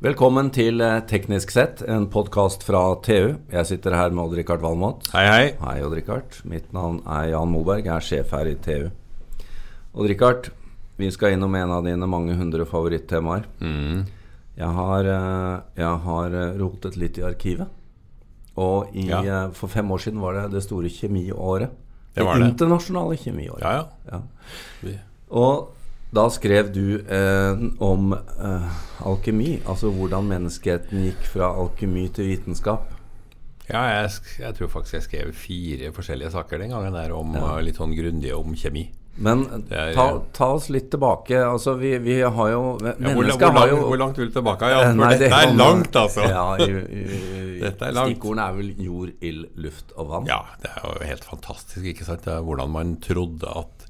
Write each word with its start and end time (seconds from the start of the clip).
Velkommen 0.00 0.48
til 0.54 0.80
eh, 0.80 1.00
Teknisk 1.08 1.50
sett, 1.52 1.82
en 1.84 2.06
podkast 2.08 2.62
fra 2.64 2.80
TU. 3.04 3.34
Jeg 3.52 3.66
sitter 3.68 3.92
her 3.98 4.14
med 4.14 4.22
Odd-Rikard 4.30 4.62
Valmot. 4.64 5.10
Hei, 5.12 5.26
hei. 5.28 5.42
Hei, 5.60 5.74
Odd-Rikard. 5.84 6.38
Mitt 6.48 6.70
navn 6.72 7.02
er 7.04 7.26
Jan 7.34 7.50
Moberg. 7.52 7.84
Jeg 7.84 7.92
er 7.98 8.06
sjef 8.06 8.32
her 8.32 8.48
i 8.48 8.54
TU. 8.64 8.86
Odd-Rikard, 9.92 10.48
vi 11.00 11.10
skal 11.12 11.34
innom 11.36 11.52
en 11.58 11.74
av 11.76 11.84
dine 11.84 12.08
mange 12.08 12.32
hundre 12.38 12.64
favorittemaer. 12.68 13.44
Mm. 13.60 14.06
Jeg 14.60 14.72
har, 14.78 15.10
eh, 15.12 15.58
jeg 15.82 16.00
har 16.06 16.38
eh, 16.46 16.54
rotet 16.62 16.96
litt 17.00 17.20
i 17.20 17.26
arkivet. 17.28 17.68
Og 18.60 18.96
i, 18.96 19.04
Ja. 19.08 19.50
for 19.56 19.68
fem 19.68 19.90
år 19.92 20.00
siden 20.06 20.20
var 20.24 20.32
det 20.38 20.46
det 20.56 20.62
store 20.64 20.88
kjemiåret. 20.88 21.76
Det 22.16 22.24
var 22.24 22.40
det. 22.40 22.48
internasjonale 22.54 23.20
kjemiåret. 23.20 23.60
Ja, 23.62 23.84
ja. 24.10 24.22
Ja. 24.82 24.96
Og 25.30 25.68
da 26.12 26.24
skrev 26.34 26.72
du 26.74 26.98
eh, 27.06 27.60
om 27.86 28.12
eh, 28.14 28.78
alkemi, 29.06 29.60
altså 29.64 29.92
hvordan 29.94 30.26
menneskeheten 30.26 31.04
gikk 31.06 31.28
fra 31.34 31.52
alkemi 31.54 32.08
til 32.14 32.26
vitenskap. 32.32 32.88
ja 33.70 33.84
jeg, 34.02 34.10
jeg 34.40 34.54
tror 34.58 34.68
faktisk 34.72 34.94
jeg 34.98 35.02
skrev 35.06 35.32
fire 35.38 35.92
forskjellige 35.94 36.32
saker 36.34 36.58
den 36.58 36.70
gangen 36.74 36.92
der 36.98 37.12
om 37.14 37.34
Ja. 37.38 37.56
eh, 37.58 37.62
litt 37.68 37.76
sånn 37.78 37.94
grundige 37.94 38.34
om 38.36 38.54
kjemi. 38.58 38.88
Men 39.20 39.42
er- 39.70 39.92
ta, 39.94 40.04
ta 40.32 40.46
oss 40.54 40.68
litt 40.70 40.86
tilbake. 40.90 41.34
Altså, 41.44 41.74
vi, 41.76 41.98
vi 41.98 42.20
har 42.22 42.50
jo 42.50 42.78
Ja, 42.80 42.94
hvor, 43.12 43.24
langt, 43.26 43.68
jo 43.70 43.76
hvor 43.84 43.98
langt 43.98 44.16
vil 44.18 44.30
du 44.30 44.32
tilbake? 44.40 44.62
Ja, 44.70 44.80
Eh, 44.80 44.86
for 44.94 45.02
nei, 45.04 45.10
dette 45.18 45.26
er 45.34 45.46
kan- 45.50 45.56
langt, 45.58 45.96
altså. 45.96 46.22
Ja, 46.26 46.56
i, 46.56 46.70
i, 47.00 47.58
Dette 47.60 47.84
er 47.90 47.92
langt. 47.92 48.14
Stikkordene 48.16 48.46
er 48.48 48.54
vel 48.56 48.70
jord, 48.80 49.10
ild, 49.20 49.46
luft 49.60 49.92
og 49.96 50.08
vann. 50.08 50.26
Ja, 50.30 50.40
det 50.62 50.70
er 50.72 50.86
jo 50.88 51.06
helt 51.10 51.24
fantastisk, 51.28 51.84
ikke 51.84 52.04
sant? 52.06 52.24
Det 52.24 52.32
er 52.32 52.40
hvordan 52.46 52.70
man 52.72 52.96
trodde 53.04 53.50
at 53.60 53.86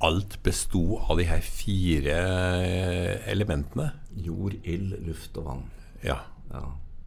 alt 0.00 0.38
besto 0.44 1.00
av 1.06 1.18
de 1.20 1.26
her 1.28 1.42
fire 1.44 2.16
eh, 2.16 3.30
elementene. 3.30 3.90
Jord, 4.16 4.56
ild, 4.64 4.96
luft 5.06 5.36
og 5.40 5.48
vann. 5.50 5.66
Ja. 6.04 6.22
Ja. 6.52 6.64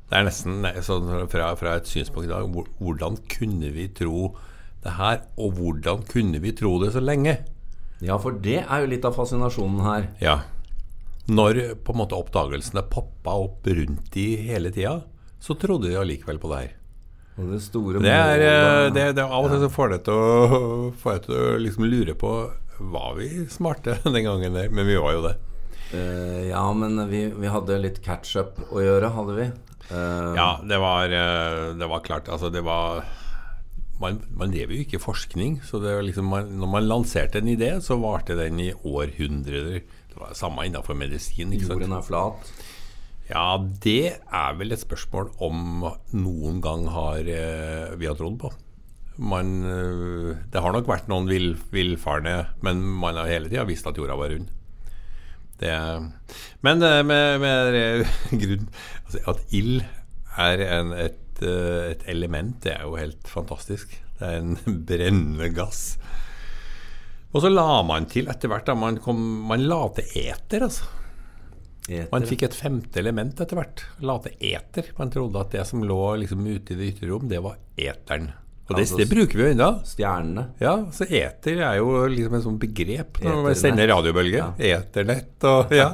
Det 0.10 0.20
er 0.20 0.28
nesten 0.28 0.68
sånn 0.86 1.10
fra, 1.32 1.54
fra 1.58 1.78
et 1.80 1.90
synspunkt 1.90 2.28
i 2.28 2.32
dag 2.32 2.46
Hvordan 2.78 3.16
kunne 3.32 3.72
vi 3.74 3.88
tro 3.98 4.36
det 4.84 4.94
her, 5.00 5.24
og 5.40 5.58
hvordan 5.58 6.04
kunne 6.06 6.42
vi 6.44 6.54
tro 6.56 6.76
det 6.84 6.92
så 6.94 7.02
lenge? 7.02 7.40
ja, 8.04 8.18
for 8.20 8.36
det 8.44 8.60
er 8.64 8.84
jo 8.84 8.90
litt 8.92 9.06
av 9.08 9.16
fascinasjonen 9.16 9.84
her. 9.86 10.08
Ja. 10.20 10.38
Når 11.32 11.60
på 11.88 11.94
en 11.94 12.02
måte 12.02 12.18
oppdagelsene 12.20 12.84
poppa 12.92 13.38
opp 13.46 13.68
rundt 13.70 14.10
de 14.12 14.26
hele 14.44 14.74
tida, 14.76 14.98
så 15.44 15.56
trodde 15.60 15.88
de 15.88 16.00
allikevel 16.00 16.40
på 16.42 16.52
det 16.52 16.60
her. 16.66 16.74
Og 17.40 17.54
det 17.56 17.62
store 17.66 18.02
Det 18.04 18.12
er, 18.12 18.44
eh, 18.46 18.90
det, 18.94 19.06
det, 19.18 19.24
Av 19.24 19.46
og 19.46 19.50
til 19.50 19.64
så 19.64 19.70
får 19.74 19.96
det 19.96 20.02
til 20.06 20.20
å, 20.20 20.92
får 21.02 21.16
jeg 21.16 21.24
til 21.26 21.38
å 21.40 21.48
liksom 21.64 21.88
lure 21.90 22.18
på 22.20 22.34
Var 22.78 23.16
vi 23.18 23.28
smarte 23.50 23.98
den 24.04 24.24
gangen 24.24 24.54
der? 24.54 24.70
Men 24.70 24.88
vi 24.88 24.96
var 25.00 25.18
jo 25.18 25.26
det. 25.28 25.36
Uh, 25.94 26.50
Ja, 26.50 26.66
men 26.74 26.98
vi, 27.10 27.28
vi 27.30 27.52
hadde 27.52 27.82
litt 27.82 28.02
catch-up 28.06 28.58
å 28.72 28.82
gjøre, 28.82 29.12
hadde 29.14 29.36
vi. 29.38 29.50
Uh, 29.92 30.34
Ja, 30.38 30.50
det 30.64 30.80
var, 30.80 31.12
eh, 31.12 31.74
det 31.76 31.90
var 31.92 32.00
klart 32.06 32.30
Altså, 32.32 32.48
det 32.54 32.62
var 32.64 33.04
man, 34.00 34.22
man 34.36 34.52
lever 34.52 34.78
jo 34.78 34.86
ikke 34.86 35.00
forskning, 35.04 35.58
så 35.64 35.80
det 35.84 35.92
var 35.96 36.06
liksom 36.08 36.26
man, 36.32 36.50
når 36.60 36.72
man 36.72 36.88
lanserte 36.90 37.40
en 37.40 37.52
idé, 37.52 37.70
så 37.84 38.00
varte 38.02 38.36
den 38.36 38.58
i 38.60 38.72
århundrer. 38.74 39.70
Det 40.10 40.18
var 40.18 40.34
det 40.34 40.40
samme 40.40 40.66
innenfor 40.68 40.98
medisin. 40.98 41.54
Jorden 41.56 41.94
er 41.96 42.04
flat. 42.04 42.50
Ja, 43.30 43.46
det 43.86 44.18
er 44.18 44.58
vel 44.60 44.76
et 44.76 44.82
spørsmål 44.84 45.30
om 45.46 45.86
noen 46.18 46.60
gang 46.66 46.90
har 46.92 47.22
vi 47.24 48.10
har 48.10 48.18
trodd 48.20 48.42
på. 48.42 48.52
Man, 49.16 49.64
eh, 49.70 50.38
det 50.50 50.62
har 50.62 50.74
nok 50.74 50.90
vært 50.90 51.10
noen 51.12 51.28
vill, 51.30 51.54
villfarne, 51.74 52.38
men 52.66 52.82
man 52.82 53.20
har 53.20 53.30
hele 53.30 53.52
tida 53.52 53.66
visst 53.70 53.88
at 53.90 54.00
jorda 54.00 54.18
var 54.18 54.34
rund. 54.34 54.50
Det, 55.60 55.74
men 56.66 56.82
eh, 56.82 57.02
med, 57.06 57.44
med 57.44 57.76
eh, 57.78 58.16
grunn 58.42 58.64
altså 59.06 59.20
At 59.30 59.54
ild 59.54 59.84
er 60.42 60.64
en, 60.66 60.90
et, 60.98 61.44
et 61.46 62.08
element, 62.10 62.58
det 62.66 62.74
er 62.74 62.88
jo 62.88 62.98
helt 62.98 63.30
fantastisk. 63.30 63.94
Det 64.18 64.32
er 64.32 64.42
en 64.42 64.58
brennende 64.90 65.52
gass. 65.54 65.94
Og 67.34 67.42
så 67.42 67.50
la 67.54 67.82
man 67.86 68.10
til 68.10 68.28
etter 68.30 68.50
hvert 68.50 68.66
da 68.66 68.76
man, 68.78 68.98
kom, 69.02 69.22
man 69.50 69.66
la 69.70 69.86
til 69.98 70.10
eter, 70.26 70.66
altså. 70.66 70.90
Eter. 71.84 72.10
Man 72.14 72.26
fikk 72.26 72.46
et 72.48 72.56
femte 72.56 73.02
element 73.02 73.42
etter 73.44 73.60
hvert. 73.60 73.82
La 74.06 74.16
til 74.24 74.38
eter. 74.54 74.94
Man 74.98 75.12
trodde 75.14 75.42
at 75.42 75.54
det 75.54 75.66
som 75.70 75.84
lå 75.86 76.02
liksom 76.22 76.46
ute 76.46 76.74
i 76.74 76.80
det 76.80 76.94
ytre 76.94 77.10
rom, 77.12 77.26
det 77.30 77.42
var 77.44 77.60
eteren. 77.76 78.32
Og 78.64 78.78
det, 78.78 78.84
Altså 78.86 78.98
det 79.02 79.08
bruker 79.12 79.36
vi 79.36 79.44
jo 79.44 79.52
ennå. 79.52 79.70
Stjernene. 79.84 80.44
Ja, 80.64 80.74
så 80.96 81.04
eter 81.04 81.60
er 81.68 81.80
jo 81.82 81.88
liksom 82.08 82.38
et 82.38 82.46
sånt 82.46 82.62
begrep 82.62 83.20
når 83.24 83.42
man 83.44 83.58
sender 83.60 83.90
radiobølger. 83.92 84.54
Eternett 84.72 85.44
og 85.50 85.74
Ja. 85.76 85.90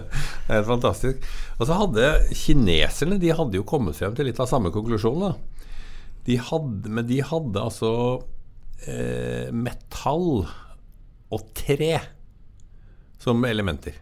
Det 0.48 0.56
er 0.56 0.64
fantastisk. 0.64 1.26
Og 1.58 1.68
så 1.68 1.76
hadde 1.78 2.08
kineserne 2.32 3.18
De 3.20 3.34
hadde 3.36 3.60
jo 3.60 3.66
kommet 3.68 3.98
frem 3.98 4.16
til 4.16 4.28
litt 4.30 4.40
av 4.40 4.48
samme 4.48 4.72
konklusjon. 4.72 5.20
da. 5.20 5.34
De 6.24 6.38
hadde, 6.40 6.88
men 6.88 7.04
de 7.06 7.20
hadde 7.20 7.60
altså 7.60 7.92
eh, 8.88 9.52
metall 9.52 10.46
og 11.34 11.46
tre 11.56 11.98
som 13.20 13.44
elementer. 13.44 14.00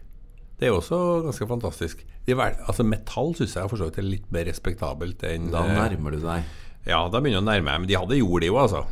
Det 0.59 0.67
er 0.69 0.71
jo 0.71 0.79
også 0.79 0.97
ganske 1.25 1.47
fantastisk. 1.49 2.03
De, 2.23 2.35
altså 2.39 2.85
Metall 2.87 3.33
syns 3.35 3.57
jeg 3.57 3.67
for 3.67 3.79
så 3.79 3.89
vidt 3.89 3.97
er 3.99 4.05
litt 4.07 4.27
mer 4.31 4.45
respektabelt 4.47 5.23
enn 5.27 5.49
Da 5.51 5.65
eh, 5.67 5.73
nærmer 5.75 6.15
du 6.15 6.21
deg. 6.23 6.45
Ja, 6.85 6.99
da 7.09 7.21
begynner 7.21 7.39
det 7.39 7.45
å 7.45 7.49
nærme 7.51 7.69
meg. 7.69 7.81
Men 7.83 7.89
de 7.89 7.97
hadde 7.99 8.19
jord, 8.19 8.43
de 8.43 8.49
jo, 8.51 8.59
altså. 8.59 8.83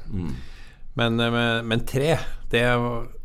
Men, 0.93 1.19
eh, 1.19 1.31
men, 1.31 1.67
men 1.67 1.85
tre, 1.87 2.17
det, 2.51 2.65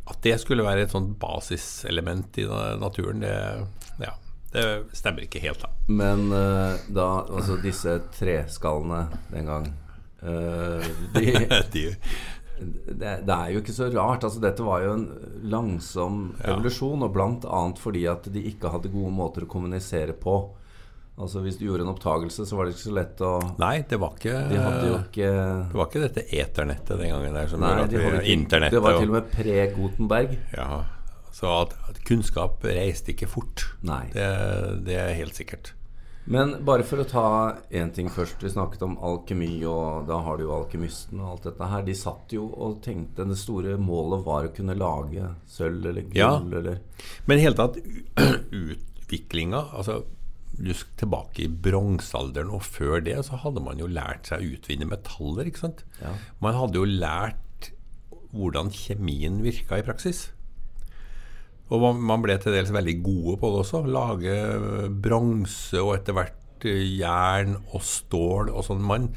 at 0.06 0.22
det 0.22 0.36
skulle 0.42 0.66
være 0.66 0.86
et 0.86 0.94
sånt 0.94 1.16
basiselement 1.22 2.38
i 2.42 2.46
naturen, 2.80 3.22
det, 3.24 3.34
ja, 4.02 4.14
det 4.54 4.66
stemmer 4.96 5.26
ikke 5.26 5.42
helt, 5.42 5.62
da. 5.64 5.72
Men 5.88 6.28
eh, 6.34 6.86
da 6.94 7.08
Altså, 7.26 7.58
disse 7.62 7.98
treskallene 8.14 9.06
den 9.32 9.50
gang 9.50 9.70
uh, 10.22 10.86
de, 11.14 11.26
De, 11.74 11.86
det, 12.88 13.10
det 13.26 13.34
er 13.34 13.50
jo 13.52 13.60
ikke 13.60 13.74
så 13.76 13.90
rart. 13.92 14.24
Altså, 14.24 14.40
dette 14.40 14.64
var 14.64 14.84
jo 14.84 14.94
en 14.96 15.08
langsom 15.52 16.20
Ja. 16.40 16.54
evolusjon, 16.54 17.04
og 17.04 17.18
annet 17.20 17.78
fordi 17.82 18.06
at 18.08 18.30
de 18.32 18.46
ikke 18.50 18.70
hadde 18.72 18.92
gode 18.94 19.12
måter 19.12 19.44
å 19.44 19.50
kommunisere 19.50 20.16
på. 20.16 20.38
Altså 21.16 21.40
Hvis 21.40 21.56
du 21.56 21.64
gjorde 21.64 21.86
en 21.86 21.92
opptagelse, 21.94 22.44
så 22.44 22.56
var 22.58 22.66
det 22.68 22.74
ikke 22.74 22.82
så 22.90 22.94
lett 22.96 23.20
å 23.24 23.30
nei, 23.62 23.78
det 23.88 23.96
var 24.02 24.18
ikke 24.18 24.34
De 24.50 24.58
ikke 24.98 25.30
Det 25.72 25.78
var 25.80 25.86
ikke 25.88 26.02
dette 26.02 26.24
eternettet 26.42 27.00
den 27.00 27.08
gangen 27.14 27.38
der 27.38 27.48
som 27.48 27.62
Nei, 27.64 27.70
de 27.88 27.96
ikke, 27.96 28.60
det 28.68 28.82
var 28.84 28.98
til 29.00 29.08
og 29.08 29.16
med 29.16 29.30
pre-Gutenberg. 29.32 30.36
ja, 30.52 30.68
Så 31.32 31.48
at, 31.62 31.72
at 31.88 32.02
kunnskap 32.04 32.60
reiste 32.68 33.14
ikke 33.14 33.28
fort. 33.32 33.64
Nei. 33.84 34.04
Det, 34.12 34.28
det 34.84 34.98
er 35.00 35.14
helt 35.16 35.36
sikkert. 35.36 35.72
Men 36.26 36.56
bare 36.66 36.82
for 36.82 36.98
å 36.98 37.06
ta 37.06 37.24
én 37.70 37.92
ting 37.94 38.08
først. 38.10 38.40
Vi 38.42 38.50
snakket 38.50 38.82
om 38.82 38.96
alkemi, 38.98 39.60
og 39.68 40.08
da 40.08 40.16
har 40.26 40.36
du 40.40 40.42
jo 40.48 40.54
alkymisten 40.56 41.20
og 41.22 41.28
alt 41.36 41.44
dette 41.46 41.68
her. 41.70 41.84
De 41.86 41.94
satt 41.94 42.34
jo 42.34 42.48
og 42.50 42.80
tenkte 42.82 43.24
det 43.30 43.38
store 43.38 43.76
målet 43.78 44.24
var 44.26 44.48
å 44.48 44.52
kunne 44.56 44.74
lage 44.76 45.28
sølv 45.48 45.86
eller 45.92 46.08
gull 46.10 46.18
Ja. 46.18 46.32
eller 46.60 46.80
Men 47.30 47.38
i 47.38 47.44
hele 47.46 47.56
tatt 47.60 47.78
utviklinga 48.64 49.62
altså, 49.78 50.00
du 50.56 50.72
skal 50.72 51.02
tilbake 51.02 51.44
i 51.44 51.50
bronsealderen, 51.50 52.52
og 52.54 52.64
før 52.64 53.02
det 53.04 53.18
så 53.28 53.38
hadde 53.42 53.62
man 53.64 53.80
jo 53.80 53.88
lært 53.90 54.30
seg 54.30 54.42
å 54.42 54.54
utvinne 54.56 54.88
metaller. 54.88 55.48
ikke 55.48 55.66
sant? 55.66 55.84
Ja. 56.00 56.14
Man 56.44 56.56
hadde 56.56 56.80
jo 56.80 56.88
lært 56.88 57.70
hvordan 58.36 58.72
kjemien 58.74 59.42
virka 59.44 59.78
i 59.80 59.86
praksis. 59.86 60.30
Og 61.66 61.82
man, 61.82 62.02
man 62.08 62.22
ble 62.22 62.36
til 62.38 62.54
dels 62.54 62.70
veldig 62.74 62.96
gode 63.02 63.38
på 63.42 63.50
det 63.52 63.62
også. 63.64 63.82
Lage 63.90 64.36
bronse 65.02 65.80
og 65.82 65.96
etter 65.96 66.16
hvert 66.16 66.66
eh, 66.68 66.84
jern 67.00 67.56
og 67.74 67.82
stål 67.86 68.52
og 68.52 68.68
sånn. 68.68 68.84
Man, 68.86 69.10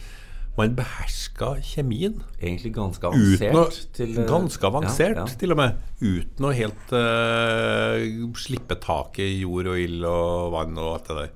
man 0.60 0.76
beherska 0.78 1.54
kjemien. 1.64 2.20
Egentlig 2.40 2.74
ganske 2.76 3.08
avansert. 3.10 3.56
å, 3.56 3.66
til, 3.96 4.14
eh, 4.18 4.28
ganske 4.28 4.68
avansert, 4.70 5.18
ja, 5.18 5.26
ja. 5.26 5.40
til 5.42 5.56
og 5.56 5.60
med. 5.62 5.80
Uten 6.00 6.48
å 6.48 6.54
helt 6.56 6.94
uh, 6.96 8.00
slippe 8.40 8.78
taket 8.84 9.26
i 9.26 9.42
jord 9.44 9.72
og 9.72 9.80
ild 9.82 10.06
og 10.08 10.52
vann 10.56 10.78
og 10.80 10.94
alt 10.98 11.10
det 11.10 11.18
der. 11.22 11.34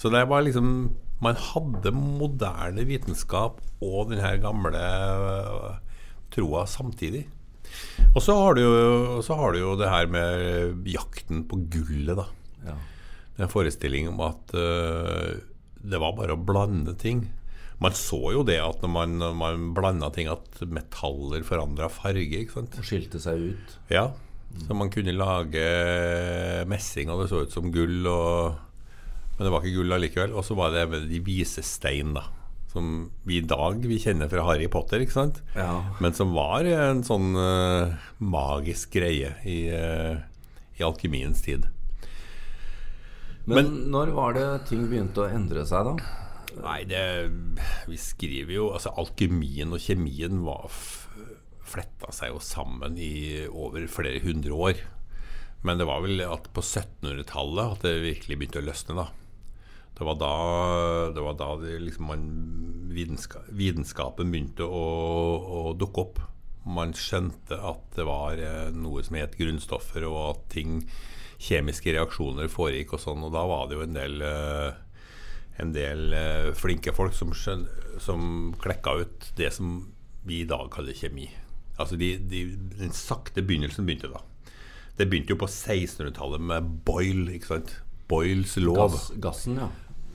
Så 0.00 0.10
det 0.10 0.24
var 0.26 0.42
liksom 0.42 0.68
Man 1.22 1.36
hadde 1.38 1.92
moderne 1.94 2.82
vitenskap 2.82 3.60
og 3.78 4.08
den 4.10 4.18
her 4.18 4.40
gamle 4.42 4.80
uh, 4.82 5.76
troa 6.34 6.64
samtidig. 6.66 7.28
Og 8.12 8.18
så 8.24 8.34
har, 8.34 8.56
du 8.58 8.64
jo, 8.64 9.20
så 9.22 9.36
har 9.38 9.54
du 9.54 9.60
jo 9.60 9.76
det 9.78 9.88
her 9.88 10.08
med 10.10 10.88
jakten 10.90 11.44
på 11.48 11.60
gullet, 11.70 12.18
da. 12.18 12.26
Ja. 12.66 12.74
En 13.38 13.52
forestilling 13.52 14.10
om 14.10 14.18
at 14.26 14.50
uh, 14.58 15.38
det 15.78 16.02
var 16.02 16.18
bare 16.18 16.34
å 16.34 16.42
blande 16.42 16.96
ting. 16.98 17.28
Man 17.82 17.94
så 17.98 18.18
jo 18.34 18.42
det 18.46 18.58
at 18.62 18.82
når 18.84 18.90
man, 18.94 19.16
når 19.18 19.38
man 19.38 19.70
blanda 19.76 20.10
ting, 20.14 20.28
at 20.30 20.60
metaller 20.70 21.42
forandra 21.46 21.88
farge. 21.90 22.42
ikke 22.42 22.54
sant? 22.60 22.76
Og 22.78 22.86
skilte 22.86 23.20
seg 23.22 23.48
ut. 23.52 23.78
Ja, 23.92 24.10
Så 24.66 24.76
man 24.76 24.90
kunne 24.92 25.14
lage 25.16 25.64
messing, 26.68 27.10
og 27.10 27.22
det 27.22 27.30
så 27.30 27.42
ut 27.46 27.54
som 27.54 27.72
gull, 27.72 28.06
og, 28.06 28.58
men 29.38 29.46
det 29.46 29.52
var 29.54 29.64
ikke 29.64 29.78
gull 29.80 29.96
allikevel. 29.96 30.36
Og 30.36 30.44
så 30.44 30.56
var 30.58 30.74
det 30.74 30.86
med 30.92 31.08
de 31.10 31.22
vise 31.24 31.64
stein, 31.64 32.14
da. 32.18 32.26
Som 32.72 33.10
vi 33.28 33.40
i 33.40 33.44
dag 33.44 33.82
vi 33.84 33.98
kjenner 34.00 34.30
fra 34.32 34.44
Harry 34.48 34.68
Potter, 34.72 35.02
ikke 35.04 35.12
sant? 35.16 35.42
Ja. 35.56 35.82
Men 36.00 36.14
som 36.16 36.30
var 36.36 36.64
en 36.68 37.02
sånn 37.04 37.34
uh, 37.36 37.92
magisk 38.20 38.94
greie 38.96 39.34
i, 39.44 39.58
uh, 39.72 40.20
i 40.78 40.84
alkemiens 40.86 41.42
tid. 41.44 41.66
Men, 43.44 43.56
Men 43.58 43.72
når 43.92 44.12
var 44.16 44.36
det 44.38 44.46
ting 44.70 44.86
begynte 44.88 45.24
å 45.24 45.32
endre 45.32 45.66
seg, 45.68 45.88
da? 45.90 46.21
Nei, 46.60 46.82
det 46.84 47.02
Vi 47.88 47.96
skriver 48.00 48.56
jo 48.56 48.66
Altså, 48.74 48.92
alkymien 49.00 49.72
og 49.72 49.80
kjemien 49.82 50.42
var 50.46 50.68
fletta 51.72 52.10
seg 52.12 52.34
jo 52.34 52.40
sammen 52.42 52.98
i 53.00 53.46
over 53.48 53.86
flere 53.88 54.20
hundre 54.20 54.52
år. 54.52 54.80
Men 55.64 55.78
det 55.78 55.86
var 55.88 56.02
vel 56.04 56.20
at 56.26 56.50
på 56.52 56.60
1700-tallet 56.60 57.76
at 57.78 57.86
det 57.86 57.92
virkelig 58.02 58.36
begynte 58.36 58.60
å 58.60 58.66
løsne, 58.66 58.96
da. 58.98 59.06
Det 59.96 60.04
var 60.08 60.18
da, 60.18 60.32
det 61.14 61.22
var 61.22 61.38
da 61.38 61.48
det 61.62 61.78
liksom 61.84 62.08
man, 62.10 62.26
vitenska, 62.92 63.44
vitenskapen 63.54 64.32
begynte 64.34 64.66
å, 64.66 64.84
å, 65.38 65.62
dukke 65.78 66.04
opp. 66.04 66.20
Man 66.66 66.94
skjønte 66.98 67.56
at 67.56 67.96
det 67.96 68.06
var 68.08 68.42
eh, 68.42 68.68
noe 68.74 69.02
som 69.06 69.16
het 69.16 69.38
grunnstoffer, 69.38 70.04
og 70.10 70.20
at 70.26 70.46
ting, 70.52 70.80
kjemiske 71.42 71.94
reaksjoner 71.94 72.50
foregikk 72.50 72.96
og 72.96 73.02
sånn. 73.02 73.24
Og 73.26 73.32
da 73.34 73.46
var 73.48 73.68
det 73.70 73.78
jo 73.78 73.86
en 73.86 73.96
del 73.96 74.20
uh, 74.22 74.74
en 75.60 75.72
del 75.74 76.12
uh, 76.16 76.50
flinke 76.56 76.94
folk 76.96 77.14
som, 77.16 77.32
skjøn, 77.36 77.66
som 78.00 78.52
klekka 78.62 78.96
ut 79.02 79.30
det 79.36 79.52
som 79.52 79.80
vi 80.26 80.42
i 80.42 80.48
dag 80.48 80.70
kaller 80.72 80.96
kjemi. 80.96 81.28
Altså 81.80 81.96
de, 81.98 82.14
de, 82.30 82.44
Den 82.78 82.92
sakte 82.94 83.44
begynnelsen 83.44 83.88
begynte 83.88 84.12
da. 84.12 84.22
Det 84.98 85.08
begynte 85.10 85.34
jo 85.34 85.40
på 85.40 85.48
1600-tallet 85.50 86.42
med 86.52 86.74
Boyle. 86.86 87.32
ikke 87.36 87.54
sant? 87.54 87.76
Boyles 88.08 88.56
lov. 88.60 88.92
Gass, 88.92 89.08
gassen, 89.22 89.60
ja. 89.60 89.70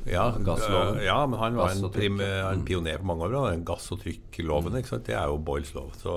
Ja, 0.07 0.29
Gassloven. 0.39 1.01
ja, 1.03 1.17
men 1.27 1.39
han 1.39 1.57
var 1.59 1.73
en, 1.73 1.89
prim, 1.91 2.21
en 2.23 2.61
pioner 2.63 3.01
på 3.01 3.09
mange 3.09 3.25
år. 3.27 3.33
Da. 3.33 3.41
Den 3.51 3.65
gass- 3.67 3.89
og 3.91 3.99
trykkloven. 4.05 4.77
ikke 4.79 4.93
sant? 4.93 5.07
Det 5.09 5.17
er 5.17 5.27
jo 5.27 5.39
Boyles 5.43 5.73
lov. 5.75 5.91
Så, 5.99 6.13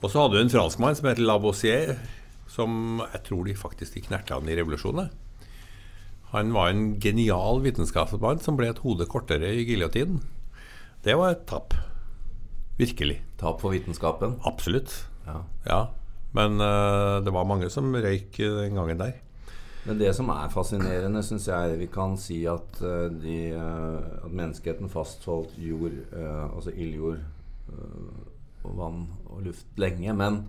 og 0.00 0.06
så 0.08 0.22
hadde 0.22 0.38
du 0.38 0.40
en 0.40 0.52
franskmann 0.52 0.96
som 0.96 1.10
het 1.10 1.20
Lavoisier, 1.20 1.98
som 2.48 3.02
jeg 3.04 3.24
tror 3.28 3.44
de 3.48 3.58
faktisk 3.58 3.98
de 3.98 4.04
knerta 4.06 4.38
han 4.38 4.48
i 4.48 4.56
revolusjonen. 4.56 5.12
Han 6.32 6.52
var 6.56 6.70
en 6.72 6.84
genial 7.00 7.60
vitenskapsmann 7.60 8.40
som 8.40 8.56
ble 8.56 8.70
et 8.72 8.80
hode 8.80 9.04
kortere 9.10 9.50
i 9.52 9.66
giljotinen. 9.68 10.22
Det 11.04 11.16
var 11.18 11.34
et 11.34 11.42
tap. 11.48 11.74
Virkelig. 12.78 13.18
Tap 13.36 13.60
for 13.60 13.74
vitenskapen. 13.74 14.38
Absolutt. 14.48 14.94
Ja. 15.26 15.42
Ja. 15.66 15.82
Men 16.32 16.56
uh, 16.56 17.20
det 17.20 17.34
var 17.36 17.44
mange 17.44 17.68
som 17.70 17.92
røyk 17.92 18.40
den 18.40 18.80
gangen 18.80 19.02
der. 19.02 19.18
Men 19.84 19.98
det 19.98 20.14
som 20.16 20.30
er 20.32 20.48
fascinerende, 20.48 21.20
syns 21.26 21.50
jeg 21.50 21.76
vi 21.80 21.90
kan 21.92 22.16
si 22.16 22.40
at, 22.48 22.80
uh, 22.80 23.10
de, 23.12 23.36
uh, 23.52 24.24
at 24.24 24.32
menneskeheten 24.32 24.88
fastholdt 24.88 25.58
jord, 25.60 26.00
eh, 26.16 26.44
altså 26.48 26.72
ildjord 26.72 27.18
eh, 27.18 28.10
og 28.62 28.76
vann 28.78 29.00
og 29.26 29.42
luft 29.44 29.80
lenge. 29.82 30.14
Men 30.16 30.44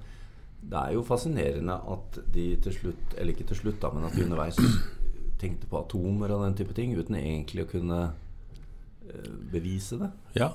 det 0.61 0.79
er 0.79 0.95
jo 0.95 1.03
fascinerende 1.03 1.75
at 1.75 2.19
de 2.33 2.53
til 2.63 2.77
slutt, 2.77 3.17
eller 3.17 3.33
ikke 3.33 3.49
til 3.49 3.65
slutt, 3.65 3.81
da, 3.81 3.91
men 3.91 4.05
at 4.07 4.15
de 4.15 4.23
underveis 4.23 4.61
tenkte 5.43 5.69
på 5.69 5.81
atomer 5.83 6.33
og 6.33 6.45
den 6.47 6.55
type 6.59 6.75
ting 6.77 6.95
uten 6.97 7.17
egentlig 7.19 7.65
å 7.65 7.71
kunne 7.71 7.99
eh, 9.07 9.31
bevise 9.53 9.99
det. 10.01 10.09
Ja. 10.39 10.53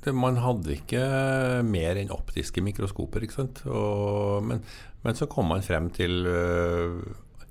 Det, 0.00 0.14
man 0.16 0.38
hadde 0.40 0.78
ikke 0.78 1.02
mer 1.66 1.98
enn 2.00 2.12
optiske 2.14 2.62
mikroskoper, 2.64 3.26
ikke 3.26 3.36
sant. 3.42 3.64
Og, 3.68 4.40
men, 4.46 4.62
men 5.04 5.18
så 5.18 5.28
kom 5.28 5.50
man 5.52 5.66
frem 5.66 5.90
til 5.92 6.22
øh, 6.30 7.02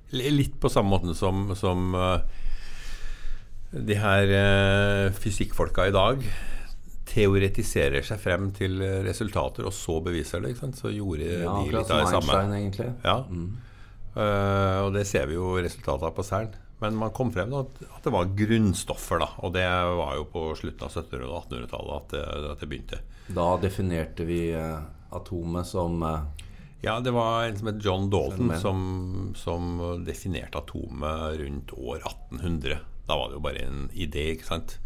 Litt 0.09 0.55
på 0.57 0.71
samme 0.73 0.89
måten 0.89 1.13
som, 1.13 1.51
som 1.53 1.91
øh, 1.93 2.23
de 3.69 3.93
her 4.01 4.31
fysikkfolka 5.13 5.85
i 5.85 5.93
dag 5.93 6.23
teoretiserer 7.09 8.01
seg 8.05 8.17
frem 8.23 8.47
til 8.57 8.81
resultater, 9.05 9.67
og 9.69 9.73
så 9.77 9.99
beviser 10.01 10.41
det. 10.41 10.55
ikke 10.55 10.63
sant? 10.63 10.79
Så 10.81 10.89
gjorde 10.95 11.27
Ja, 11.29 11.53
de 11.59 11.75
litt 11.75 11.93
av 11.93 12.01
det 12.01 12.07
som 12.09 12.25
samme. 12.25 12.39
Einstein, 12.39 12.55
egentlig. 12.57 12.89
Ja. 13.05 13.19
Mm. 13.29 13.68
Eh, 14.15 14.79
og 14.85 14.93
det 14.95 15.05
ser 15.07 15.27
vi 15.29 15.37
jo 15.37 15.53
resultatet 15.61 16.07
av 16.09 16.15
på 16.17 16.25
Cern. 16.25 16.49
Men 16.79 16.95
man 16.95 17.11
kom 17.11 17.31
frem 17.35 17.49
til 17.51 17.59
at, 17.59 17.79
at 17.97 18.05
det 18.07 18.11
var 18.15 18.29
grunnstoffer, 18.39 19.19
da. 19.19 19.27
Og 19.43 19.51
det 19.53 19.65
var 19.99 20.13
jo 20.15 20.23
på 20.31 20.45
slutten 20.55 20.85
av 20.87 20.93
1700- 20.95 21.25
og 21.27 21.41
1800-tallet 21.49 21.95
at, 21.97 22.13
det- 22.15 22.51
at 22.53 22.61
det 22.63 22.69
begynte. 22.71 22.99
Da 23.35 23.47
definerte 23.61 24.25
vi 24.25 24.39
uh, 24.55 24.79
atomet 25.13 25.67
som 25.67 25.99
uh, 26.01 26.21
Ja, 26.81 26.95
det 27.03 27.11
var 27.11 27.43
en 27.49 27.57
som 27.59 27.67
het 27.67 27.83
John 27.83 28.07
Dalton 28.09 28.53
som, 28.61 28.79
som 29.35 29.73
definerte 30.07 30.61
atomet 30.61 31.35
rundt 31.41 31.73
år 31.75 31.99
1800. 32.07 32.79
Da 33.09 33.17
var 33.19 33.27
det 33.27 33.35
jo 33.35 33.43
bare 33.43 33.65
en 33.67 33.81
idé, 33.91 34.29
ikke 34.37 34.47
sant. 34.47 34.77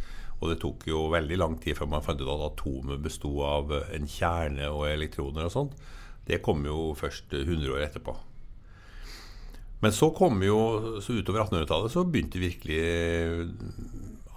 Og 0.41 0.49
det 0.49 0.57
tok 0.63 0.87
jo 0.89 1.05
veldig 1.13 1.37
lang 1.37 1.59
tid 1.61 1.77
før 1.77 1.91
man 1.93 2.01
fant 2.03 2.19
ut 2.19 2.27
at 2.33 2.47
atomet 2.49 3.03
besto 3.05 3.35
av 3.45 3.69
en 3.93 4.09
kjerne 4.09 4.65
og 4.73 4.87
elektroner 4.89 5.45
og 5.45 5.53
sånt. 5.53 5.77
Det 6.25 6.41
kom 6.43 6.65
jo 6.65 6.89
først 6.97 7.31
100 7.37 7.69
år 7.77 7.85
etterpå. 7.85 8.17
Men 9.83 9.91
så 9.95 10.09
kom 10.15 10.39
jo, 10.45 10.59
så 11.03 11.17
utover 11.19 11.43
1800-tallet 11.43 11.91
så 11.91 12.05
begynte 12.07 12.39
virkelig 12.39 12.81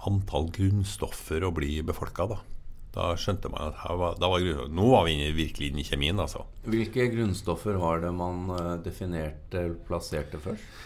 antall 0.07 0.49
grunnstoffer 0.55 1.45
å 1.47 1.53
bli 1.55 1.79
befolka, 1.87 2.27
da. 2.27 2.39
Da 2.97 3.11
skjønte 3.19 3.51
man 3.53 3.69
at 3.69 3.81
var, 3.99 4.17
var 4.19 4.69
nå 4.73 4.89
var 4.89 5.05
vi 5.07 5.15
virkelig 5.35 5.71
inne 5.71 5.83
i 5.83 5.87
kjemien, 5.87 6.19
altså. 6.19 6.43
Hvilke 6.67 7.07
grunnstoffer 7.13 7.77
var 7.79 8.01
det 8.03 8.11
man 8.15 8.47
eh, 8.57 8.73
definerte 8.83 9.61
eller 9.63 9.77
plasserte 9.87 10.41
først? 10.41 10.85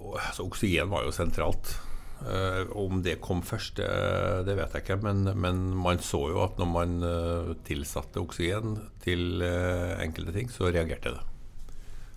Og, 0.00 0.16
altså, 0.20 0.46
oksygen 0.46 0.90
var 0.92 1.06
jo 1.06 1.14
sentralt. 1.14 1.76
Eh, 2.16 2.62
om 2.78 3.02
det 3.04 3.18
kom 3.20 3.42
først, 3.44 3.78
det, 3.78 4.56
vet 4.56 4.74
jeg 4.74 4.84
ikke. 4.86 4.98
Men, 5.04 5.24
men 5.36 5.62
man 5.76 6.02
så 6.04 6.22
jo 6.32 6.42
at 6.46 6.58
når 6.60 6.70
man 6.72 6.98
eh, 7.04 7.54
tilsatte 7.68 8.22
oksygen 8.22 8.78
til 9.04 9.44
eh, 9.44 9.96
enkelte 10.04 10.36
ting, 10.36 10.52
så 10.52 10.70
reagerte 10.70 11.14
det. 11.16 11.24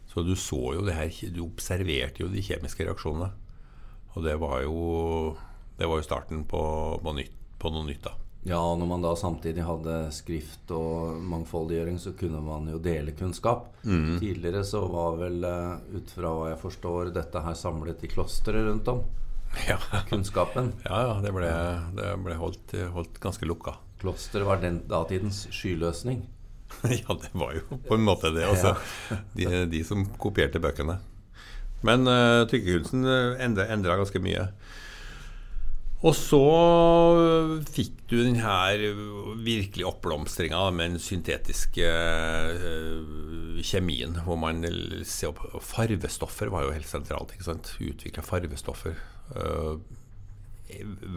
Så 0.09 0.23
du 0.25 0.33
så 0.35 0.57
jo 0.73 0.81
det 0.87 0.95
her 0.97 1.11
Du 1.35 1.43
observerte 1.45 2.23
jo 2.23 2.29
de 2.33 2.41
kjemiske 2.41 2.87
reaksjonene. 2.87 3.29
Og 4.15 4.25
det 4.25 4.35
var 4.41 4.63
jo 4.65 5.35
Det 5.77 5.87
var 5.87 6.01
jo 6.01 6.07
starten 6.07 6.43
på, 6.49 6.61
på, 7.03 7.13
nytt, 7.15 7.35
på 7.61 7.71
noe 7.71 7.85
nytt, 7.87 8.03
da. 8.03 8.15
Ja, 8.47 8.57
og 8.63 8.77
når 8.79 8.87
man 8.87 9.03
da 9.03 9.09
samtidig 9.19 9.63
hadde 9.67 9.95
skrift 10.15 10.71
og 10.71 11.19
mangfoldiggjøring, 11.27 11.97
så 11.99 12.13
kunne 12.15 12.39
man 12.43 12.69
jo 12.71 12.79
dele 12.79 13.11
kunnskap. 13.11 13.65
Tidligere 13.83 14.63
så 14.67 14.85
var 14.91 15.17
vel, 15.19 15.43
eh, 15.43 15.97
ut 15.99 16.13
fra 16.15 16.31
hva 16.35 16.49
jeg 16.53 16.61
forstår, 16.61 17.11
dette 17.15 17.41
her 17.43 17.57
samlet 17.59 18.03
i 18.07 18.11
klostre 18.11 18.63
rundt 18.69 18.87
om. 18.91 19.03
Ja, 19.67 19.79
Kunnskapen. 20.07 20.73
ja, 20.85 20.97
ja 21.07 21.13
det 21.23 21.31
ble, 21.33 21.49
det 21.97 22.09
ble 22.23 22.35
holdt, 22.37 22.75
holdt 22.93 23.19
ganske 23.19 23.47
lukka. 23.49 23.73
Klosteret 23.99 24.45
var 24.47 24.61
den 24.61 24.83
datidens 24.87 25.47
skyløsning. 25.51 26.21
ja, 27.01 27.15
det 27.21 27.31
var 27.33 27.55
jo 27.57 27.79
på 27.87 27.97
en 27.97 28.05
måte 28.05 28.33
det. 28.35 28.45
Altså. 28.47 28.75
De, 29.37 29.65
de 29.69 29.83
som 29.87 30.05
kopierte 30.21 30.61
bøkene. 30.63 30.99
Men 31.85 32.07
uh, 32.09 32.43
trykkekunsten 32.49 33.07
endra, 33.39 33.69
endra 33.71 33.97
ganske 33.99 34.19
mye. 34.23 34.49
Og 35.99 36.15
så 36.15 36.39
fikk 37.67 38.05
du 38.07 38.21
den 38.21 38.37
her 38.39 38.79
virkelig 39.43 39.83
oppblomstringa 39.89 40.61
med 40.71 40.93
den 40.93 41.03
syntetiske 41.03 41.87
uh, 41.87 43.59
kjemien, 43.59 44.15
hvor 44.23 44.39
man 44.39 44.63
ser 45.07 45.33
opp 45.33 45.43
Farvestoffer 45.63 46.51
var 46.53 46.67
jo 46.67 46.75
helt 46.75 46.87
sentralt. 46.87 47.35
ikke 47.35 47.49
sant? 47.49 47.73
Utvikla 47.83 48.23
farvestoffer. 48.23 48.95
Uh, 49.35 49.75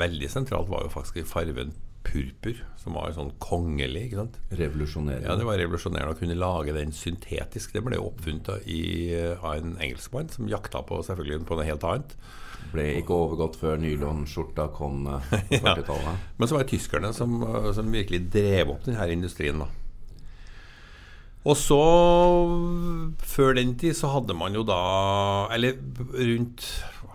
veldig 0.02 0.30
sentralt 0.32 0.70
var 0.72 0.86
jo 0.86 0.94
faktisk 0.94 1.30
farven 1.30 1.74
purpur, 2.04 2.58
som 2.82 2.94
var 2.98 3.12
sånn 3.16 3.32
kongelig. 3.42 4.04
ikke 4.08 4.20
sant? 4.22 4.38
Revolusjonerende. 4.58 5.28
Ja, 5.28 5.36
Det 5.38 5.46
var 5.48 5.58
revolusjonerende 5.60 6.14
å 6.14 6.18
kunne 6.18 6.36
lage 6.38 6.74
den 6.76 6.92
syntetisk. 6.92 7.72
Det 7.76 7.82
ble 7.86 7.96
jo 8.00 8.08
oppfunnet 8.10 8.48
av 8.52 9.54
en 9.56 9.76
engelskmann 9.78 10.28
som 10.32 10.48
jakta 10.50 10.82
på 10.86 11.02
selvfølgelig 11.06 11.46
på 11.48 11.58
noe 11.58 11.68
helt 11.68 11.84
annet. 11.88 12.16
Ble 12.72 12.88
ikke 13.00 13.14
overgått 13.16 13.56
før 13.60 13.80
nylonskjorta 13.82 14.68
kom 14.76 15.06
eh, 15.10 15.30
på 15.50 15.60
40-tallet. 15.66 16.26
Men 16.38 16.48
så 16.48 16.56
var 16.56 16.64
det 16.66 16.72
tyskerne 16.76 17.12
som, 17.16 17.38
som 17.74 17.90
virkelig 17.92 18.24
drev 18.32 18.70
opp 18.76 18.84
denne 18.86 19.08
industrien. 19.12 19.58
da. 19.62 19.68
Og 21.42 21.56
så, 21.58 21.78
før 23.26 23.56
den 23.58 23.74
tid, 23.80 23.96
så 23.98 24.12
hadde 24.14 24.34
man 24.38 24.54
jo 24.54 24.62
da 24.62 24.76
Eller 25.50 25.74
rundt 26.14 26.62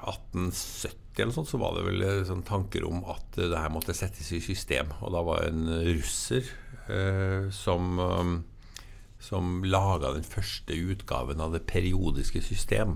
1870 0.04 0.98
eller 1.24 1.36
sånt, 1.36 1.50
så 1.50 1.60
var 1.62 1.78
det 1.78 1.86
vel 1.88 2.04
eh, 2.06 2.26
sånn 2.28 2.46
tanker 2.48 2.86
om 2.88 3.02
at 3.10 3.40
eh, 3.40 3.50
det 3.52 3.62
her 3.62 3.74
måtte 3.74 3.96
settes 3.98 4.30
i 4.36 4.42
system. 4.44 4.92
Og 5.02 5.14
da 5.16 5.24
var 5.26 5.44
det 5.44 5.54
en 5.54 5.72
russer 5.88 6.48
eh, 6.92 7.50
som 7.56 7.98
eh, 8.04 8.38
som 9.28 9.64
laga 9.66 10.12
den 10.14 10.26
første 10.28 10.76
utgaven 10.78 11.42
av 11.42 11.56
det 11.56 11.64
periodiske 11.66 12.44
system. 12.46 12.94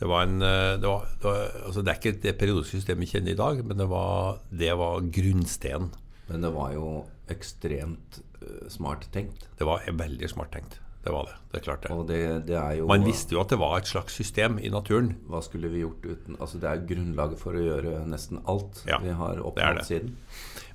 Det 0.00 0.08
var 0.10 0.26
en 0.26 0.42
eh, 0.42 0.74
det, 0.82 0.88
var, 0.90 1.06
det, 1.20 1.28
var, 1.28 1.58
altså 1.68 1.84
det 1.84 1.92
er 1.92 2.00
ikke 2.00 2.22
det 2.24 2.36
periodiske 2.40 2.80
systemet 2.80 3.06
vi 3.06 3.12
kjenner 3.12 3.36
i 3.36 3.38
dag, 3.38 3.62
men 3.64 3.78
det 3.78 3.88
var, 3.92 4.40
det 4.50 4.72
var 4.80 5.06
grunnsteinen. 5.14 5.92
Men 6.28 6.46
det 6.46 6.54
var 6.56 6.72
jo 6.74 6.88
ekstremt 7.30 8.22
smart 8.68 9.06
tenkt. 9.12 9.46
Det 9.56 9.64
var 9.68 9.84
veldig 9.88 10.28
smart 10.28 10.52
tenkt. 10.52 10.80
Det 11.04 11.12
var 11.12 11.28
det. 11.28 11.34
Det 11.52 11.58
er 11.58 11.64
klart 11.64 11.82
det. 11.84 11.96
Det, 12.08 12.18
det 12.48 12.56
er 12.56 12.76
jo 12.78 12.86
Man 12.88 13.04
visste 13.04 13.36
jo 13.36 13.42
at 13.42 13.52
det 13.52 13.58
var 13.60 13.76
et 13.76 13.88
slags 13.90 14.14
system 14.16 14.56
i 14.56 14.70
naturen. 14.72 15.12
Hva 15.28 15.42
skulle 15.44 15.68
vi 15.72 15.82
gjort 15.82 16.06
uten 16.06 16.38
Altså 16.40 16.60
Det 16.62 16.70
er 16.70 16.86
grunnlaget 16.88 17.42
for 17.42 17.58
å 17.58 17.64
gjøre 17.64 17.98
nesten 18.08 18.40
alt 18.48 18.80
Ja, 18.88 18.98
vi 19.04 19.12
har 19.12 19.42
oppnådd 19.44 19.84
siden. 19.84 20.14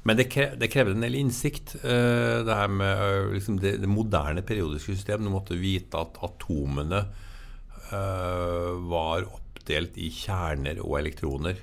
Men 0.07 0.19
det, 0.19 0.29
kre, 0.31 0.51
det 0.55 0.69
krevde 0.71 0.95
en 0.95 1.03
del 1.03 1.17
innsikt. 1.19 1.75
uh, 1.81 2.45
det 2.45 2.59
her 2.61 2.69
med 2.71 3.01
uh, 3.01 3.33
liksom 3.33 3.57
det, 3.59 3.75
det 3.81 3.89
moderne 3.89 4.45
periodiske 4.45 4.95
system. 4.95 5.25
Du 5.25 5.33
måtte 5.33 5.57
vite 5.59 5.99
at 5.99 6.21
atomene 6.23 7.03
uh, 7.89 8.71
var 8.93 9.25
oppdelt 9.27 9.97
i 9.97 10.11
kjerner 10.13 10.79
og 10.85 10.99
elektroner. 11.01 11.59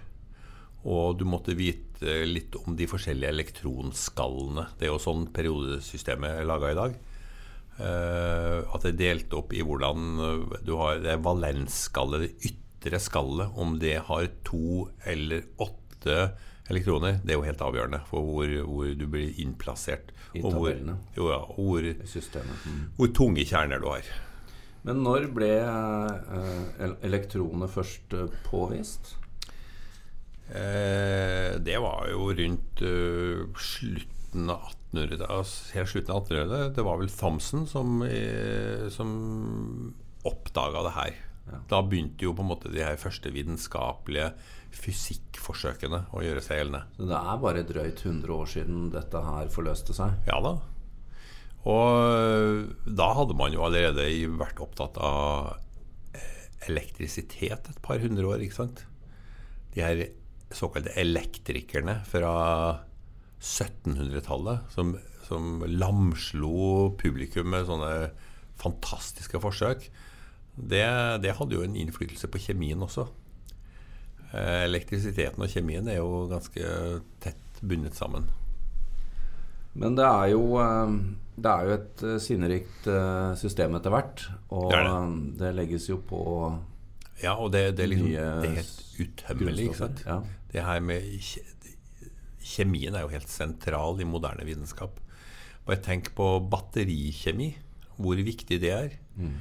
Og 0.86 1.16
du 1.18 1.24
måtte 1.26 1.56
vite 1.56 2.24
litt 2.28 2.58
om 2.60 2.74
de 2.76 2.86
forskjellige 2.90 3.32
elektronskallene. 3.32 4.66
Det 4.76 4.86
er 4.86 4.92
jo 4.92 5.02
sånn 5.02 5.30
periodesystemet 5.34 6.42
er 6.42 6.50
laga 6.50 6.74
i 6.74 6.80
dag. 6.82 6.98
Uh, 7.76 8.64
at 8.72 8.86
det 8.86 8.94
er 8.94 9.00
delt 9.02 9.34
opp 9.36 9.50
i 9.52 9.60
hvordan 9.60 10.06
du 10.64 10.76
har 10.80 11.02
det 11.04 11.18
valensskallet, 11.24 12.24
det 12.24 12.50
ytre 12.50 13.00
skallet, 13.02 13.52
om 13.58 13.74
det 13.82 13.98
har 14.08 14.28
to 14.48 14.86
eller 15.04 15.44
åtte 15.60 16.32
elektroner. 16.72 17.20
Det 17.22 17.34
er 17.34 17.40
jo 17.40 17.46
helt 17.46 17.64
avgjørende 17.66 18.00
for 18.08 18.24
hvor, 18.26 18.54
hvor 18.66 18.94
du 18.96 19.04
blir 19.10 19.36
innplassert. 19.42 20.12
I 20.36 20.42
og 20.44 20.56
hvor, 20.56 20.72
jo, 21.16 21.28
ja, 21.30 21.38
og 21.44 21.60
hvor. 21.68 21.84
Mm. 21.84 22.80
hvor 22.96 23.12
tunge 23.16 23.44
kjerner 23.46 23.80
du 23.80 23.86
har. 23.90 24.08
Men 24.86 25.00
når 25.02 25.28
ble 25.34 25.52
eh, 25.60 26.82
el- 26.86 26.98
elektroner 27.08 27.70
først 27.70 28.12
eh, 28.14 28.34
påvist? 28.46 29.16
Eh, 30.46 31.56
det 31.58 31.78
var 31.82 32.06
jo 32.12 32.28
rundt 32.38 32.82
eh, 32.86 33.46
slutten 34.36 34.50
av 34.50 34.60
1800-tallet. 34.92 35.30
altså 35.30 35.74
Helt 35.74 35.88
slutten 35.88 36.14
av 36.14 36.26
1800-tallet. 36.26 36.74
Det 36.76 36.84
var 36.84 36.98
vel 36.98 37.10
Thomsen 37.10 37.66
som, 37.66 38.02
eh, 38.02 38.88
som 38.90 39.94
oppdaga 40.24 40.82
det 40.82 40.94
her. 40.94 41.14
Ja. 41.46 41.58
Da 41.68 41.82
begynte 41.82 42.24
jo 42.24 42.34
på 42.34 42.42
en 42.42 42.50
måte 42.50 42.72
de 42.72 42.82
her 42.82 42.96
første 42.96 43.30
vitenskapelige 43.30 44.32
fysikkforsøkene 44.72 46.06
å 46.12 46.22
gjøre 46.22 46.42
seg 46.42 46.58
gjeldende. 46.58 46.86
Så 46.96 47.06
det 47.06 47.20
er 47.20 47.38
bare 47.38 47.62
drøyt 47.62 48.02
100 48.04 48.34
år 48.34 48.46
siden 48.46 48.90
dette 48.90 49.22
her 49.22 49.48
forløste 49.48 49.94
seg. 49.94 50.18
Ja 50.26 50.40
da. 50.42 50.58
Og 51.66 52.74
da 52.86 53.12
hadde 53.14 53.34
man 53.34 53.54
jo 53.54 53.64
allerede 53.64 54.04
vært 54.38 54.60
opptatt 54.60 54.98
av 54.98 55.56
eh, 56.14 56.50
elektrisitet 56.68 57.70
et 57.70 57.82
par 57.82 57.98
hundre 57.98 58.26
år, 58.26 58.42
ikke 58.42 58.60
sant? 58.66 58.84
De 59.74 59.82
her 59.82 60.04
såkalte 60.54 60.94
elektrikerne 60.98 62.04
fra 62.06 62.85
1700-tallet 63.46 64.72
som, 64.74 64.96
som 65.28 65.62
lamslo 65.70 66.90
publikum 66.98 67.52
med 67.54 67.68
sånne 67.68 67.92
fantastiske 68.60 69.40
forsøk, 69.42 69.86
det, 70.56 70.86
det 71.22 71.36
hadde 71.36 71.58
jo 71.58 71.64
en 71.66 71.76
innflytelse 71.76 72.30
på 72.32 72.40
kjemien 72.48 72.82
også. 72.82 73.06
Eh, 74.32 74.64
Elektrisiteten 74.64 75.44
og 75.44 75.52
kjemien 75.52 75.86
er 75.92 76.00
jo 76.00 76.24
ganske 76.30 76.72
tett 77.22 77.60
bundet 77.62 77.96
sammen. 77.98 78.26
Men 79.76 79.96
det 79.98 80.06
er 80.08 80.30
jo, 80.32 80.42
eh, 80.62 80.94
det 81.36 81.52
er 81.52 81.68
jo 81.68 81.74
et 81.76 82.06
eh, 82.08 82.16
sinnerikt 82.24 82.88
system 83.36 83.76
etter 83.78 83.92
hvert. 83.92 84.24
Og 84.48 84.70
Det 84.72 84.80
det. 84.88 84.96
det 85.42 85.52
legges 85.60 85.90
jo 85.92 86.00
på 86.00 86.22
Ja, 87.22 87.36
og 87.36 87.52
det, 87.52 87.76
det, 87.76 87.84
er, 87.84 87.92
liksom, 87.92 88.12
er 88.16 88.56
helt 88.58 88.80
utømmelig. 89.00 89.68
Grunnstoffer, 89.70 90.32
Det 90.52 90.64
her 90.64 90.80
med 90.80 91.04
Kjemien 92.46 92.94
er 92.94 93.04
jo 93.06 93.12
helt 93.12 93.30
sentral 93.30 94.00
i 94.00 94.06
moderne 94.08 94.46
vitenskap. 94.46 95.00
Bare 95.66 95.82
tenk 95.82 96.12
på 96.14 96.28
batterikjemi, 96.46 97.50
hvor 97.98 98.20
viktig 98.22 98.60
det 98.62 98.72
er. 98.72 98.98
Mm. 99.18 99.34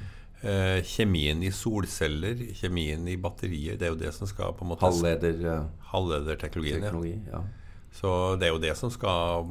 Eh, 0.46 0.80
kjemien 0.84 1.40
i 1.46 1.52
solceller, 1.54 2.40
kjemien 2.58 3.06
i 3.08 3.16
batterier, 3.20 3.78
det 3.78 3.88
er 3.88 3.94
jo 3.94 4.00
det 4.00 4.12
som 4.14 4.28
skal 4.28 4.52
på 4.56 4.66
en 4.66 4.72
måte 4.74 4.84
halvlederteknologi. 4.84 5.78
Halvlederteknologien. 5.92 7.22
Ja. 7.30 7.40
Ja. 7.40 7.66
Så 7.96 8.10
det 8.36 8.48
er 8.48 8.52
jo 8.52 8.60
det 8.60 8.74
som 8.76 8.92
skal 8.92 9.46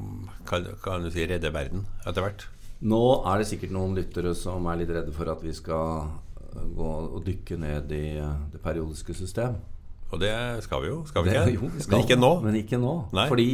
kan, 0.45 0.67
kan 0.83 1.05
du 1.05 1.09
si, 1.09 1.25
redde 1.25 1.49
verden 1.53 1.87
etter 2.05 2.21
hvert. 2.21 2.45
Nå 2.85 3.01
er 3.25 3.41
det 3.41 3.47
sikkert 3.49 3.73
noen 3.73 3.95
lyttere 3.97 4.35
som 4.37 4.67
er 4.69 4.81
litt 4.81 4.91
redde 4.93 5.13
for 5.15 5.31
at 5.31 5.41
vi 5.41 5.53
skal 5.55 6.11
eh, 6.51 6.67
gå 6.77 6.91
og 7.07 7.23
dykke 7.25 7.57
ned 7.61 7.95
i 7.95 8.05
eh, 8.19 8.43
det 8.53 8.61
periodiske 8.61 9.15
system. 9.17 9.57
Og 10.13 10.19
det 10.21 10.33
skal 10.63 10.83
vi 10.83 10.87
jo, 10.91 10.99
skal 11.09 11.23
vi 11.25 11.29
Det- 11.33 11.41
ikke? 11.47 11.53
jo, 11.61 11.69
vi 11.73 11.81
skal, 11.81 11.97
Men 11.97 12.05
ikke 12.05 12.19
nå. 12.21 12.31
Men 12.45 12.55
ikke 12.61 12.79
nå. 12.81 12.93
Fordi, 13.27 13.49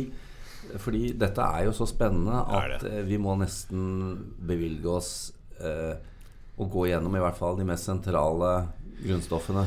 fordi 0.78 1.04
dette 1.18 1.42
er 1.42 1.66
jo 1.66 1.72
så 1.76 1.88
spennende 1.90 2.42
at 2.48 2.84
eh, 2.88 3.02
vi 3.08 3.18
må 3.18 3.38
nesten 3.40 4.36
bevilge 4.48 4.86
oss 4.98 5.12
eh, 5.60 5.96
å 6.60 6.68
gå 6.70 6.88
gjennom 6.92 7.16
i 7.16 7.24
hvert 7.24 7.38
fall 7.40 7.58
de 7.58 7.66
mest 7.66 7.88
sentrale 7.88 8.52
grunnstoffene. 9.02 9.66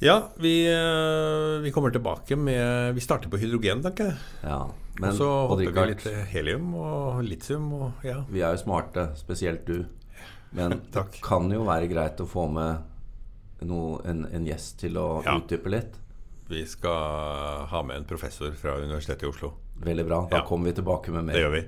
Ja, 0.00 0.18
vi, 0.40 0.52
eh, 0.70 1.58
vi 1.60 1.72
kommer 1.74 1.90
tilbake 1.92 2.36
med 2.38 2.94
Vi 2.96 3.02
starter 3.04 3.28
på 3.28 3.36
hydrogen, 3.40 3.82
tenker 3.84 4.12
jeg. 4.12 4.16
Ja. 4.44 4.60
Og 5.00 5.14
så 5.16 5.26
hopper 5.48 5.72
vi 5.72 5.86
litt 5.94 6.04
helium 6.32 6.74
og 6.76 7.22
litium 7.24 7.70
og 7.72 8.04
ja. 8.04 8.18
vi 8.28 8.42
er 8.44 8.52
jo 8.56 8.60
smarte, 8.66 9.08
spesielt 9.16 9.64
du. 9.68 9.84
Men 10.52 10.80
det 10.92 11.04
kan 11.24 11.48
jo 11.52 11.64
være 11.68 11.88
greit 11.88 12.20
å 12.20 12.28
få 12.28 12.46
med 12.52 12.86
noe, 13.68 14.00
en, 14.08 14.24
en 14.32 14.46
gjest 14.48 14.78
til 14.84 14.96
å 15.00 15.22
Ja. 15.24 15.36
utdype 15.40 15.72
litt. 15.72 15.96
Vi 16.50 16.66
skal 16.66 17.66
ha 17.70 17.82
med 17.86 17.96
en 17.96 18.04
professor 18.04 18.50
fra 18.58 18.72
Universitetet 18.80 19.22
i 19.22 19.26
Oslo. 19.26 19.52
Veldig 19.84 20.06
bra. 20.08 20.28
Da 20.30 20.36
Ja. 20.36 20.46
kommer 20.46 20.66
vi 20.66 20.72
tilbake 20.74 21.10
med 21.10 21.24
mer. 21.24 21.32
Det 21.34 21.40
gjør 21.40 21.50
vi. 21.54 21.62